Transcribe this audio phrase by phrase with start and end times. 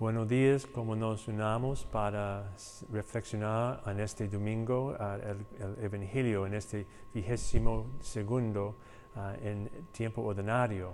[0.00, 2.54] Buenos días, como nos unamos para
[2.92, 8.76] reflexionar en este domingo el, el, Evangelio, en este vigésimo segundo
[9.16, 10.92] uh, en tiempo ordinario.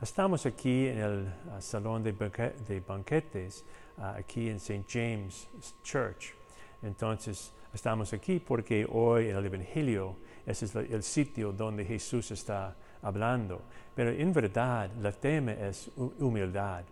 [0.00, 3.64] Estamos aquí en el uh, salón de, de banquetes,
[3.98, 4.84] aquí en St.
[4.88, 5.48] James
[5.82, 6.36] Church.
[6.80, 10.14] Entonces, estamos aquí porque hoy en el Evangelio
[10.46, 13.62] ese es el sitio donde Jesús está hablando.
[13.96, 16.84] Pero en verdad, el tema es humildad.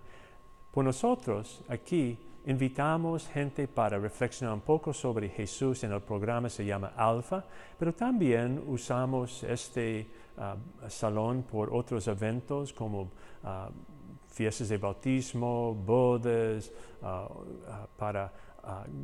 [0.73, 6.65] Por nosotros aquí invitamos gente para reflexionar un poco sobre Jesús en el programa se
[6.65, 7.45] llama Alfa,
[7.79, 10.09] pero también usamos este
[10.39, 13.09] uh, salón por otros eventos como uh,
[14.29, 18.33] fiestas de bautismo, bodas, uh, para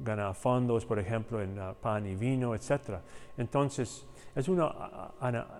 [0.04, 3.00] ganar fondos, por ejemplo, en pan y vino, etc.
[3.36, 5.12] Entonces, es una,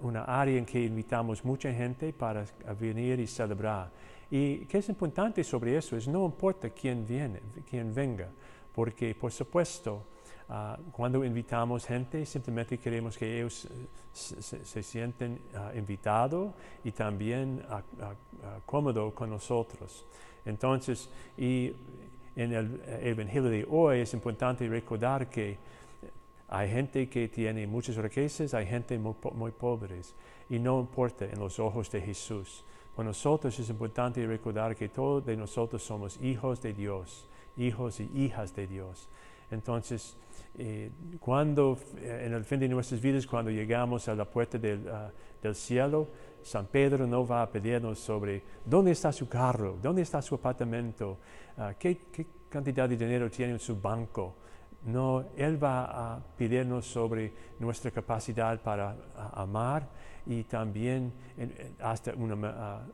[0.02, 2.44] una, área en que invitamos mucha gente para
[2.78, 3.90] venir y celebrar.
[4.30, 8.28] Y que es importante sobre eso es no importa quién viene, quién venga,
[8.74, 10.04] porque por supuesto
[10.48, 13.66] uh, cuando invitamos gente simplemente queremos que ellos
[14.12, 16.52] se, se, sienten uh, invitados
[16.84, 20.04] y también uh, cómodos con nosotros.
[20.44, 21.72] Entonces, y
[22.36, 25.58] en el Evangelio de hoy es importante recordar que
[26.48, 30.14] hay gente que tiene muchas riquezas, hay gente muy, muy pobres
[30.48, 32.64] y no importa en los ojos de Jesús.
[32.96, 38.10] Para nosotros es importante recordar que todos de nosotros somos hijos de Dios, hijos y
[38.14, 39.08] hijas de Dios.
[39.50, 40.16] Entonces,
[40.58, 44.80] eh, cuando eh, en el fin de nuestras vidas, cuando llegamos a la puerta del,
[45.42, 46.08] del, cielo,
[46.42, 51.18] San Pedro no va a pedirnos sobre dónde está su carro, dónde está su apartamento,
[51.56, 51.98] uh, qué,
[52.48, 54.36] cantidad de dinero tiene en su banco.
[54.86, 58.96] No, Él va a pedirnos sobre nuestra capacidad para
[59.34, 59.88] amar
[60.24, 61.12] y también
[61.80, 62.86] hasta, una, ah,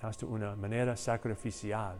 [0.00, 1.98] hasta una manera sacrificial.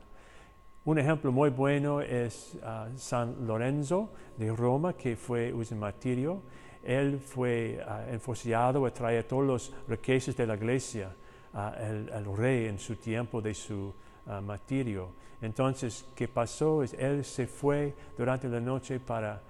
[0.86, 6.42] Un ejemplo muy bueno es ah, San Lorenzo de Roma, que fue un martirio.
[6.82, 11.10] Él fue uh, enforciado a traer todos los riquezas de la iglesia
[11.54, 13.94] al rey en su tiempo de su
[14.42, 15.12] martirio.
[15.40, 16.82] Entonces, ¿qué pasó?
[16.82, 19.40] Él se fue durante la noche para,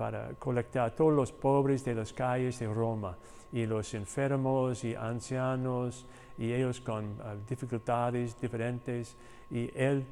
[0.00, 3.18] para colectar a todos los pobres de las calles de Roma
[3.52, 6.06] y los enfermos y ancianos
[6.38, 9.14] y ellos con uh, dificultades diferentes
[9.50, 10.02] y él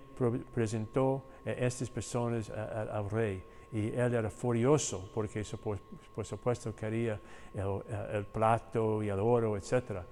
[0.53, 5.43] presentó a estas personas al rey y él era furioso porque
[6.15, 7.19] por, supuesto quería
[7.55, 7.81] el,
[8.12, 10.03] el, plato y el oro, etc.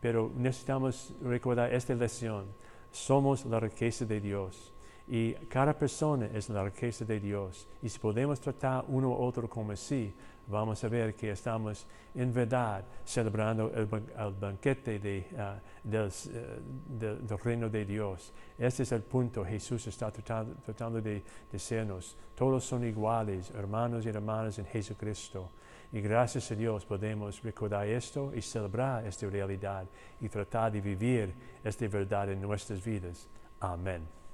[0.00, 2.46] Pero necesitamos recordar esta lección.
[2.92, 4.72] Somos la riqueza de Dios
[5.08, 7.68] y cada persona es la riqueza de Dios.
[7.82, 10.12] Y si podemos tratar uno u otro como así,
[10.48, 17.84] vamos a ver que estamos en verdad celebrando el, banquete del, uh, del, reino de
[17.84, 18.32] Dios.
[18.58, 19.44] Este es el punto.
[19.44, 25.50] Jesús está tratando, tratando de decirnos, todos son iguales, hermanos y hermanas en Jesucristo.
[25.92, 29.86] Y gracias a Dios podemos recordar esto y celebrar esta realidad
[30.20, 33.28] y tratar de vivir esta verdad en nuestras vidas.
[33.60, 34.25] Amén.